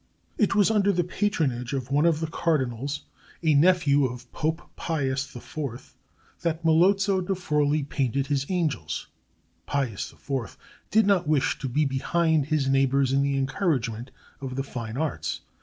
[0.39, 3.01] It was under the patronage of one of the cardinals,
[3.43, 5.95] a nephew of Pope Pius IV,
[6.41, 9.09] that Melozzo da Forlì painted his angels.
[9.67, 10.57] Pius IV
[10.89, 14.09] did not wish to be behind his neighbors in the encouragement
[14.41, 15.41] of the fine arts.